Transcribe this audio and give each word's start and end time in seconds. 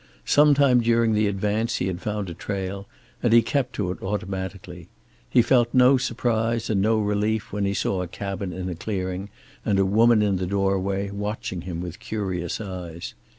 Some 0.25 0.55
time 0.55 0.81
during 0.81 1.13
that 1.13 1.27
advance 1.27 1.75
he 1.75 1.85
had 1.85 2.01
found 2.01 2.27
a 2.27 2.33
trail, 2.33 2.87
and 3.21 3.31
he 3.31 3.43
kept 3.43 3.73
to 3.75 3.91
it 3.91 4.01
automatically. 4.01 4.87
He 5.29 5.43
felt 5.43 5.75
no 5.75 5.97
surprise 5.97 6.71
and 6.71 6.81
no 6.81 6.97
relief 6.99 7.53
when 7.53 7.65
he 7.65 7.75
saw 7.75 8.01
a 8.01 8.07
cabin 8.07 8.51
in 8.51 8.67
a 8.67 8.73
clearing 8.73 9.29
and 9.63 9.77
a 9.77 9.85
woman 9.85 10.23
in 10.23 10.37
the 10.37 10.47
doorway, 10.47 11.11
watching 11.11 11.61
him 11.61 11.81
with 11.81 11.99
curious 11.99 12.59
eyes. 12.59 13.13